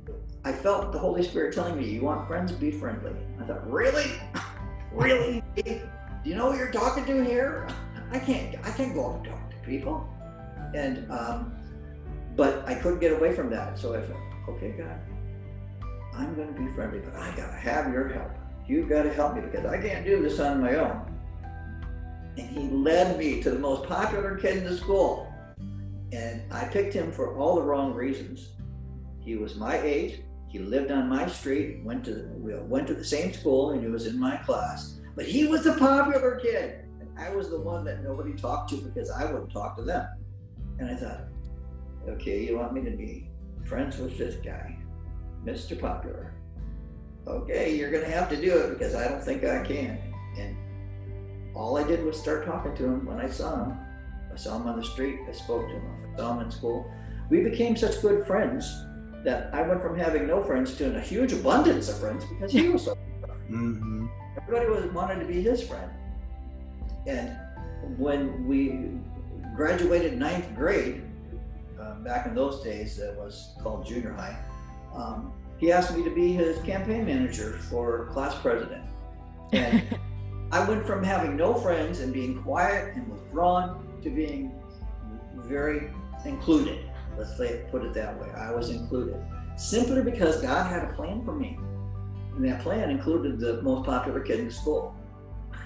[0.44, 2.52] I felt the Holy Spirit telling me, "You want friends?
[2.52, 4.10] Be friendly." I thought, "Really,
[4.92, 5.42] really?
[5.54, 5.80] Do
[6.24, 7.68] you know what you're talking to here?
[8.10, 10.08] I can't I can't go up and talk to people,"
[10.74, 11.56] and um,
[12.36, 13.78] but I couldn't get away from that.
[13.78, 15.00] So I thought, "Okay, God,
[16.14, 18.30] I'm going to be friendly, but I got to have your help.
[18.66, 21.07] You've got to help me because I can't do this on my own.
[22.38, 25.32] And he led me to the most popular kid in the school.
[26.12, 28.50] And I picked him for all the wrong reasons.
[29.20, 30.22] He was my age.
[30.48, 33.88] He lived on my street, went to we went to the same school, and he
[33.88, 34.98] was in my class.
[35.14, 38.76] But he was the popular kid, and I was the one that nobody talked to
[38.76, 40.08] because I wouldn't talk to them.
[40.78, 41.24] And I thought,
[42.08, 43.28] okay, you want me to be
[43.64, 44.78] friends with this guy,
[45.44, 45.78] Mr.
[45.78, 46.38] Popular?
[47.28, 49.98] okay, you're going to have to do it because I don't think I can.
[50.36, 50.56] And
[51.58, 53.78] all I did was start talking to him when I saw him.
[54.32, 55.18] I saw him on the street.
[55.28, 56.14] I spoke to him.
[56.14, 56.90] I saw him in school.
[57.28, 58.84] We became such good friends
[59.24, 62.68] that I went from having no friends to a huge abundance of friends because he
[62.68, 62.96] was so.
[63.50, 64.06] Mm-hmm.
[64.36, 65.90] Everybody was wanted to be his friend.
[67.06, 67.34] And
[67.96, 68.90] when we
[69.56, 71.02] graduated ninth grade,
[71.80, 74.38] uh, back in those days, it was called junior high.
[74.94, 78.84] Um, he asked me to be his campaign manager for class president.
[79.52, 79.82] And
[80.50, 84.52] I went from having no friends and being quiet and withdrawn to being
[85.36, 85.90] very
[86.24, 86.88] included.
[87.18, 88.30] Let's say, put it that way.
[88.30, 89.22] I was included
[89.56, 91.58] simply because God had a plan for me.
[92.34, 94.94] And that plan included the most popular kid in school.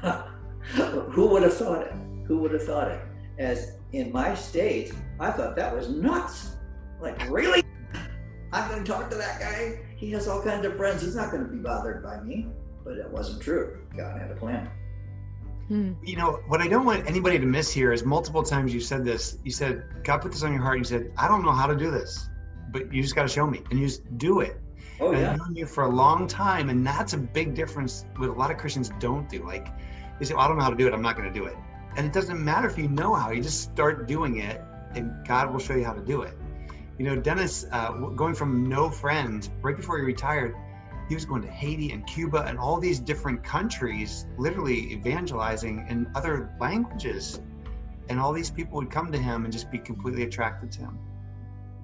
[1.11, 1.93] Who would have thought it?
[2.27, 3.01] Who would have thought it?
[3.39, 6.57] As in my state, I thought that was nuts.
[7.01, 7.63] Like, really?
[8.53, 9.81] I'm going to talk to that guy.
[9.97, 11.03] He has all kinds of friends.
[11.03, 12.49] He's not going to be bothered by me.
[12.85, 13.79] But it wasn't true.
[13.97, 14.71] God had a plan.
[15.69, 15.93] Hmm.
[16.03, 19.05] You know, what I don't want anybody to miss here is multiple times you said
[19.05, 19.39] this.
[19.45, 20.79] You said, God put this on your heart.
[20.79, 22.29] You said, I don't know how to do this,
[22.71, 23.63] but you just got to show me.
[23.71, 24.61] And you just do it.
[25.01, 25.33] Oh, yeah.
[25.33, 26.69] I've known you for a long time.
[26.69, 29.45] And that's a big difference what a lot of Christians don't do.
[29.45, 29.69] Like,
[30.19, 30.93] they say, well, I don't know how to do it.
[30.93, 31.57] I'm not going to do it.
[31.97, 34.63] And it doesn't matter if you know how, you just start doing it,
[34.95, 36.35] and God will show you how to do it.
[36.99, 40.55] You know, Dennis, uh, going from no friends right before he retired,
[41.13, 46.11] he was going to Haiti and Cuba and all these different countries, literally evangelizing in
[46.15, 47.39] other languages.
[48.09, 50.99] And all these people would come to him and just be completely attracted to him.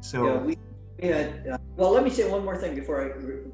[0.01, 0.59] So, yeah, we,
[1.03, 3.51] we had, uh, well, let me say one more thing before I re-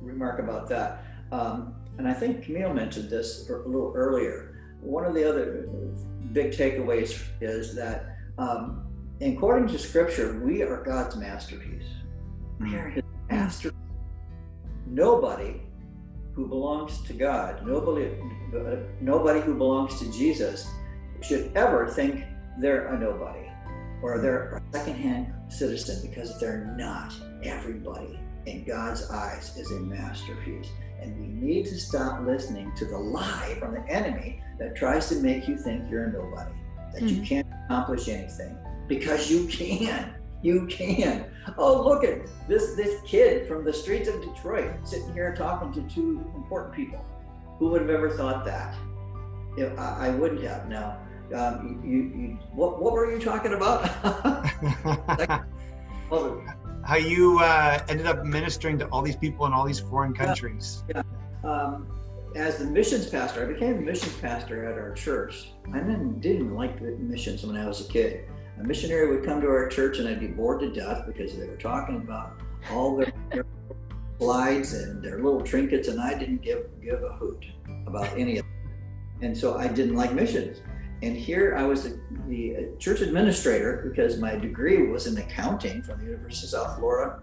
[0.00, 1.02] remark about that.
[1.32, 4.56] Um, and I think Camille mentioned this a little earlier.
[4.80, 5.68] One of the other
[6.32, 8.86] big takeaways is that um,
[9.20, 11.88] according to scripture, we are God's masterpiece.
[12.60, 13.85] We are his masterpiece.
[14.86, 15.60] Nobody
[16.34, 18.10] who belongs to God, nobody,
[19.00, 20.68] nobody who belongs to Jesus
[21.22, 22.24] should ever think
[22.58, 23.48] they're a nobody
[24.02, 27.14] or they're a secondhand citizen because they're not.
[27.42, 30.68] Everybody in God's eyes is a masterpiece.
[31.00, 35.16] And we need to stop listening to the lie from the enemy that tries to
[35.16, 36.52] make you think you're a nobody,
[36.94, 37.08] that mm-hmm.
[37.08, 38.56] you can't accomplish anything,
[38.88, 40.15] because you can.
[40.42, 41.26] You can.
[41.58, 45.82] Oh, look at this this kid from the streets of Detroit sitting here talking to
[45.94, 47.04] two important people.
[47.58, 48.76] Who would have ever thought that?
[49.56, 50.68] If I, I wouldn't have.
[50.68, 50.98] Now,
[51.34, 53.88] um, you, you, what, what were you talking about?
[56.84, 60.84] How you uh, ended up ministering to all these people in all these foreign countries.
[60.88, 61.02] Yeah.
[61.42, 61.88] Um,
[62.36, 65.52] as the missions pastor, I became a missions pastor at our church.
[65.72, 69.40] I didn't, didn't like the missions when I was a kid a missionary would come
[69.40, 72.40] to our church and I'd be bored to death because they were talking about
[72.70, 73.44] all their, their
[74.18, 77.44] slides and their little trinkets, and I didn't give give a hoot
[77.86, 78.52] about any of them.
[79.22, 80.60] And so I didn't like missions.
[81.02, 85.98] And here I was the, the church administrator because my degree was in accounting from
[85.98, 87.20] the University of South Florida.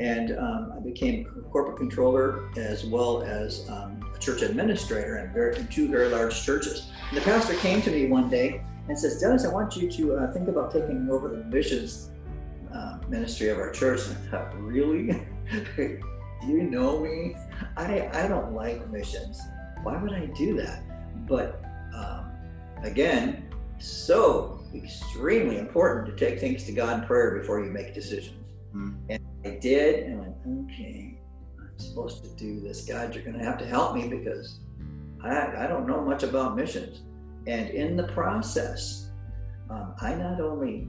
[0.00, 5.66] And um, I became corporate controller as well as um, a church administrator in, in
[5.68, 6.90] two very large churches.
[7.08, 10.16] And the pastor came to me one day and says, Dennis, I want you to
[10.16, 12.10] uh, think about taking over the missions
[12.72, 14.06] uh, ministry of our church.
[14.06, 15.26] And I thought, really?
[15.76, 17.36] Do you know me?
[17.76, 19.40] I, I don't like missions.
[19.82, 20.82] why would I do that?
[21.26, 22.30] But um,
[22.82, 23.48] again,
[23.78, 28.36] so extremely important to take things to God in prayer before you make decisions.
[28.74, 28.96] Mm.
[29.08, 31.18] And I did, and I went, okay,
[31.58, 32.84] I'm supposed to do this.
[32.84, 34.60] God, you're going to have to help me because
[35.22, 37.00] I, I don't know much about missions.
[37.48, 39.08] And in the process,
[39.70, 40.86] um, I not only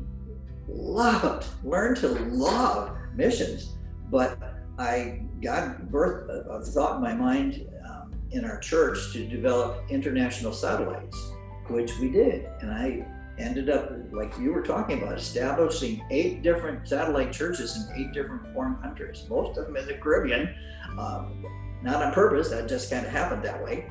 [0.68, 3.78] loved, learned to love missions,
[4.12, 4.38] but
[4.78, 10.52] I got birth a thought in my mind um, in our church to develop international
[10.52, 11.32] satellites,
[11.70, 12.50] which we did.
[12.60, 18.02] And I ended up, like you were talking about, establishing eight different satellite churches in
[18.02, 20.54] eight different foreign countries, most of them in the Caribbean.
[20.98, 21.46] Um,
[21.82, 23.90] not on purpose, that just kind of happened that way.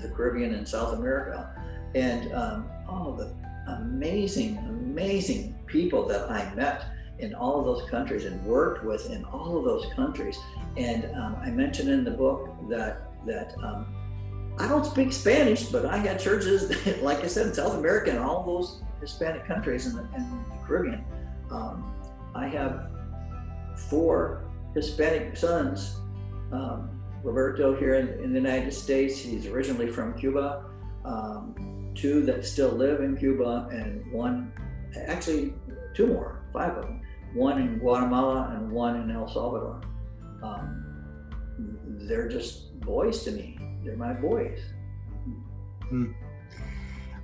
[0.00, 1.54] The Caribbean and South America.
[1.94, 3.34] And um, oh, the
[3.72, 6.84] amazing, amazing people that I met
[7.18, 10.38] in all of those countries and worked with in all of those countries.
[10.76, 13.86] And um, I mentioned in the book that that um,
[14.58, 16.70] I don't speak Spanish, but I had churches,
[17.02, 21.04] like I said, in South America and all those Hispanic countries in the, the Caribbean.
[21.50, 21.92] Um,
[22.34, 22.90] I have
[23.88, 26.00] four Hispanic sons.
[27.22, 30.64] Roberto here in, in, the United States, he's originally from Cuba.
[31.04, 34.52] Um, two that still live in Cuba, and one,
[35.06, 35.54] actually,
[35.94, 37.02] two more, five of them.
[37.34, 39.80] One in Guatemala and one in El Salvador.
[40.42, 40.84] Um,
[42.08, 44.60] they're just boys to me they're my boys.
[45.88, 46.12] Hmm.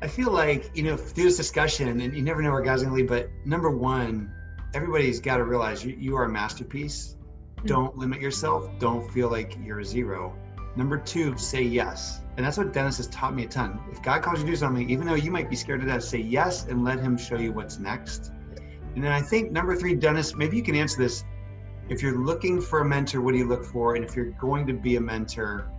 [0.03, 2.87] I feel like, you know, through this discussion, and you never know where guys are
[2.87, 4.33] going to lead, but number one,
[4.75, 7.17] everybody's got to realize you, you are a masterpiece.
[7.64, 7.74] Mm-hmm.
[7.74, 8.70] Don't limit yourself.
[8.79, 10.37] Don't feel like you're a zero.
[10.77, 12.20] Number two, say yes.
[12.37, 13.81] And that's what Dennis has taught me a ton.
[13.90, 16.03] If God calls you to do something, even though you might be scared to death,
[16.03, 18.33] say yes and let Him show you what's next.
[18.94, 21.24] And then I think number three, Dennis, maybe you can answer this.
[21.88, 23.94] If you're looking for a mentor, what do you look for?
[23.94, 25.70] And if you're going to be a mentor,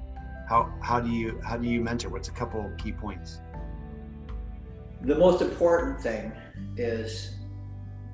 [0.48, 2.10] how how do you how do you mentor?
[2.10, 3.42] What's a couple key points?
[5.02, 6.32] The most important thing
[6.78, 7.36] is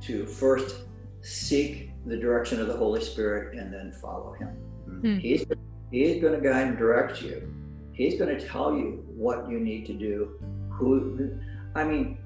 [0.02, 0.86] to first
[1.22, 4.58] seek the direction of the Holy Spirit and then follow Him.
[4.88, 5.18] Mm-hmm.
[5.18, 5.46] He's
[5.92, 7.54] He's going to guide and direct you.
[7.92, 10.40] He's going to tell you what you need to do.
[10.70, 11.38] Who,
[11.76, 12.18] I mean,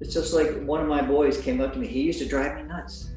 [0.00, 1.86] it's just like one of my boys came up to me.
[1.86, 3.10] He used to drive me nuts.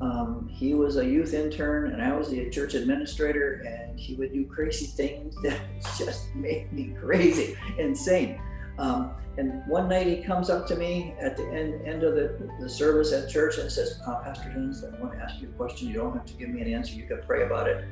[0.00, 4.32] Um, he was a youth intern and I was the church administrator, and he would
[4.32, 5.60] do crazy things that
[5.98, 8.40] just made me crazy, insane.
[8.78, 12.50] Um, and one night he comes up to me at the end, end of the,
[12.60, 15.52] the service at church and says, uh, Pastor Haynes, I want to ask you a
[15.52, 15.88] question.
[15.88, 16.94] You don't have to give me an answer.
[16.94, 17.84] You can pray about it.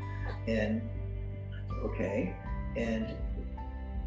[0.48, 0.82] And
[1.84, 2.34] okay.
[2.76, 3.14] And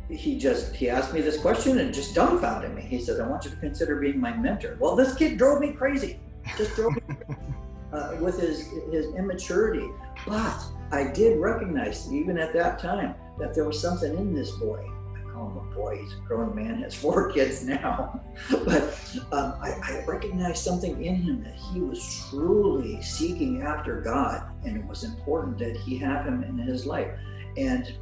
[0.09, 2.81] he just he asked me this question and just dumbfounded me.
[2.81, 4.75] He said, I want you to consider being my mentor.
[4.79, 6.19] Well, this kid drove me crazy.
[6.57, 7.15] Just drove me
[7.93, 9.87] uh, with his his immaturity.
[10.27, 10.61] But
[10.91, 14.89] I did recognize, even at that time, that there was something in this boy.
[15.39, 15.99] Call boy.
[16.01, 18.21] He's a grown man, has four kids now.
[18.65, 18.83] but
[19.31, 24.75] um, I, I recognized something in him that he was truly seeking after God, and
[24.75, 27.11] it was important that he have him in his life.
[27.55, 27.93] And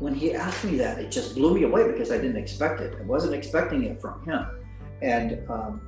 [0.00, 2.96] when he asked me that, it just blew me away because I didn't expect it.
[2.98, 4.44] I wasn't expecting it from him.
[5.02, 5.80] And um,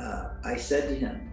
[0.00, 1.31] uh, I said to him,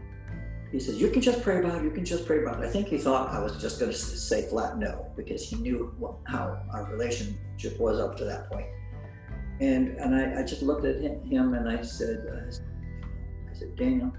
[0.71, 1.83] he says, You can just pray about it.
[1.83, 2.67] You can just pray about it.
[2.67, 5.93] I think he thought I was just going to say flat no because he knew
[5.97, 8.67] what, how our relationship was up to that point.
[9.61, 12.51] And, and I, I just looked at him and I said, uh,
[13.49, 14.13] I said, Daniel,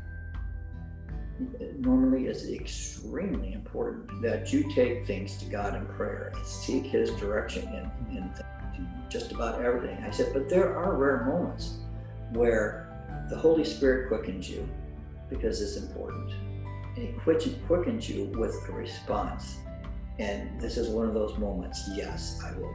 [1.79, 7.11] normally it's extremely important that you take things to God in prayer and seek His
[7.13, 8.31] direction in, in
[9.09, 10.03] just about everything.
[10.05, 11.79] I said, but there are rare moments
[12.33, 12.87] where
[13.29, 14.69] the Holy Spirit quickens you
[15.31, 16.33] because it's important.
[16.97, 17.09] And
[17.41, 19.59] he quickens you with a response.
[20.19, 21.89] And this is one of those moments.
[21.95, 22.75] Yes, I will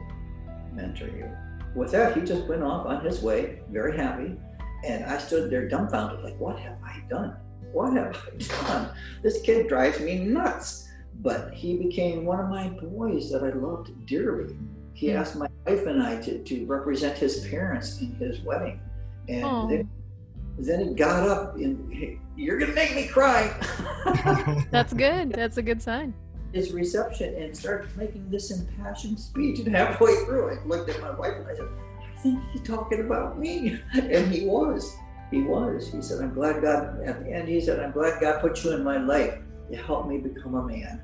[0.72, 1.30] mentor you.
[1.74, 4.36] With that, he just went off on his way, very happy.
[4.84, 7.36] And I stood there dumbfounded, like, what have I done?
[7.72, 8.90] What have I done?
[9.22, 10.88] This kid drives me nuts.
[11.20, 14.54] But he became one of my boys that I loved dearly.
[14.92, 15.16] He hmm.
[15.16, 18.80] asked my wife and I to, to represent his parents in his wedding.
[19.28, 19.88] And
[20.58, 23.54] then, he got up and you're gonna make me cry.
[24.70, 25.32] That's good.
[25.32, 26.14] That's a good sign.
[26.52, 31.10] His reception and started making this impassioned speech, and halfway through, I looked at my
[31.10, 31.68] wife and I said,
[32.00, 34.96] "I think he's talking about me," and he was.
[35.30, 35.92] He was.
[35.92, 38.72] He said, "I'm glad God." At the end, he said, "I'm glad God put you
[38.72, 39.38] in my life
[39.70, 41.02] to help me become a man."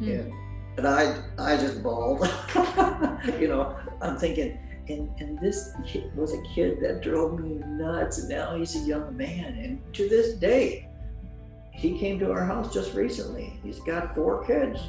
[0.00, 0.08] Mm.
[0.08, 0.32] And,
[0.78, 2.20] and I, I just bawled.
[3.40, 4.58] you know, I'm thinking
[4.88, 8.80] and and this kid was a kid that drove me nuts and now he's a
[8.80, 10.88] young man and to this day
[11.72, 14.80] he came to our house just recently he's got four kids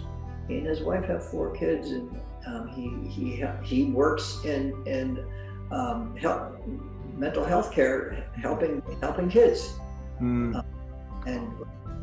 [0.47, 2.09] he and his wife have four kids and
[2.47, 5.25] um, he he he works in in
[5.71, 6.53] um, help,
[7.13, 9.73] mental health care, helping helping kids.
[10.21, 10.55] Mm.
[10.55, 10.63] Uh,
[11.25, 11.51] and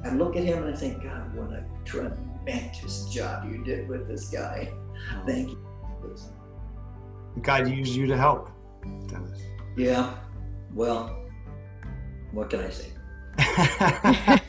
[0.04, 4.06] I look at him and I think, God, what a tremendous job you did with
[4.06, 4.70] this guy.
[5.26, 5.64] Thank you.
[7.42, 8.50] God used you to help,
[9.08, 9.40] Dennis.
[9.76, 10.14] Yeah.
[10.72, 11.24] Well,
[12.32, 12.90] what can I say?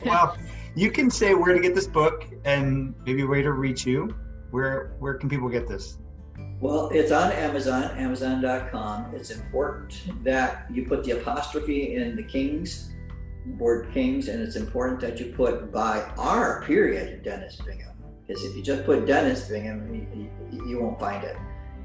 [0.04, 0.36] well,
[0.74, 4.14] you can say where to get this book and maybe where to reach you.
[4.50, 5.98] Where where can people get this?
[6.60, 9.14] Well, it's on Amazon, Amazon.com.
[9.14, 12.92] It's important that you put the apostrophe in the Kings,
[13.58, 17.92] word Kings, and it's important that you put by R period Dennis Bingham.
[18.26, 21.36] Because if you just put Dennis Bingham, you, you, you won't find it.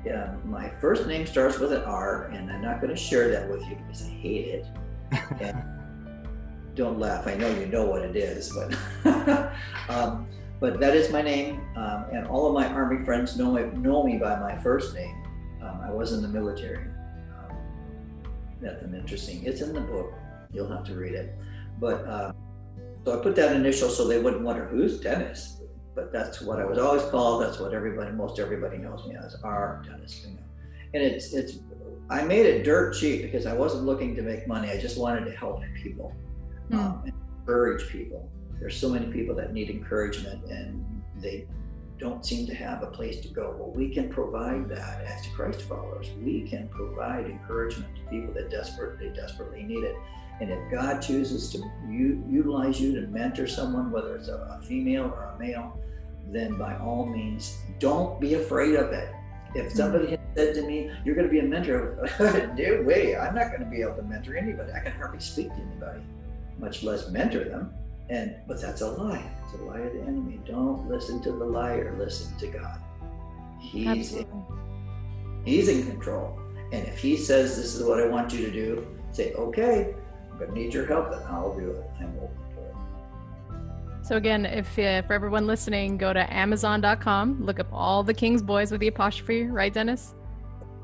[0.05, 3.49] Yeah, my first name starts with an R, and I'm not going to share that
[3.49, 4.65] with you because I hate it.
[5.41, 5.63] And
[6.73, 7.27] don't laugh.
[7.27, 8.75] I know you know what it is, but
[9.89, 10.27] um,
[10.59, 14.03] but that is my name, um, and all of my army friends know me, know
[14.03, 15.15] me by my first name.
[15.61, 16.85] Um, I was in the military.
[17.37, 17.57] Um,
[18.61, 19.43] that's an interesting.
[19.43, 20.13] It's in the book.
[20.53, 21.35] You'll have to read it.
[21.79, 22.33] But uh,
[23.03, 25.60] so I put that initial so they wouldn't wonder who's Dennis.
[25.93, 27.43] But that's what I was always called.
[27.43, 29.83] That's what everybody, most everybody knows me as R.
[29.85, 31.59] Dennis And it's it's.
[32.09, 34.69] I made it dirt cheap because I wasn't looking to make money.
[34.69, 36.13] I just wanted to help people,
[36.69, 36.77] mm.
[36.77, 37.03] um,
[37.45, 38.29] encourage people
[38.61, 40.85] there's so many people that need encouragement and
[41.17, 41.47] they
[41.97, 43.55] don't seem to have a place to go.
[43.57, 46.09] Well, we can provide that as Christ followers.
[46.21, 49.95] We can provide encouragement to people that desperately, desperately need it.
[50.41, 54.65] And if God chooses to u- utilize you to mentor someone, whether it's a, a
[54.65, 55.79] female or a male,
[56.31, 59.13] then by all means, don't be afraid of it.
[59.53, 59.77] If hmm.
[59.77, 62.09] somebody had said to me, You're going to be a mentor,
[62.57, 64.71] no way, I'm not going to be able to mentor anybody.
[64.73, 66.01] I can hardly speak to anybody,
[66.57, 67.71] much less mentor them.
[68.09, 69.23] And but that's a lie.
[69.45, 70.41] It's a lie of the enemy.
[70.45, 71.95] Don't listen to the liar.
[71.99, 72.81] Listen to God.
[73.59, 74.27] He's in,
[75.45, 76.39] he's in control.
[76.73, 79.93] And if he says this is what I want you to do, say, okay,
[80.49, 81.83] Need your help, and I'll do it.
[81.99, 84.05] I'm open to it.
[84.05, 88.41] So again, if uh, for everyone listening, go to Amazon.com, look up all the King's
[88.41, 90.15] Boys with the apostrophe, right, Dennis?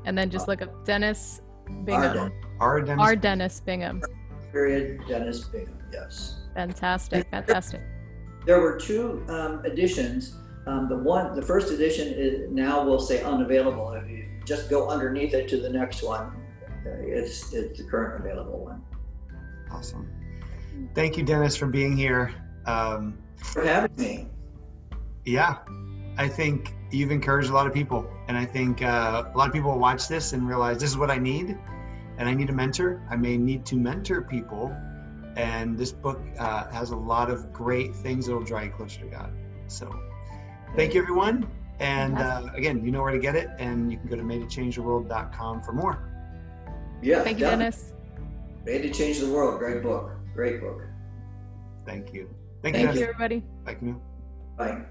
[0.04, 1.42] And then just look up Dennis
[1.84, 2.32] Bingham.
[2.60, 2.80] R.
[2.80, 3.02] Dennis.
[3.02, 3.16] R.
[3.16, 4.02] Dennis Bingham.
[4.52, 5.00] Period.
[5.08, 5.78] Dennis Bingham.
[5.92, 6.36] Yes.
[6.54, 7.80] Fantastic, fantastic.
[8.46, 10.36] There were two um, editions.
[10.66, 13.92] Um, the one, the first edition is now will say unavailable.
[13.92, 16.32] If you just go underneath it to the next one,
[16.84, 18.82] it's it's the current available one.
[19.70, 20.10] Awesome.
[20.94, 22.32] Thank you, Dennis, for being here.
[22.66, 24.28] Um, for having me.
[25.24, 25.58] Yeah,
[26.16, 29.52] I think you've encouraged a lot of people, and I think uh, a lot of
[29.52, 31.56] people will watch this and realize this is what I need,
[32.18, 33.02] and I need a mentor.
[33.10, 34.74] I may need to mentor people
[35.38, 39.00] and this book uh, has a lot of great things that will draw you closer
[39.00, 39.32] to God.
[39.68, 39.88] So,
[40.76, 41.48] thank you, everyone.
[41.78, 45.62] And uh, again, you know where to get it, and you can go to madetochangetheworld.com
[45.62, 46.02] for more.
[47.00, 47.22] Yeah.
[47.22, 47.92] Thank you, Dennis.
[48.68, 49.58] Made to Change the World.
[49.58, 50.10] Great book.
[50.34, 50.82] Great book.
[51.86, 52.28] Thank you.
[52.62, 53.42] Thank, Thank you, you, everybody.
[53.64, 53.98] Thank you.
[54.58, 54.84] Bye.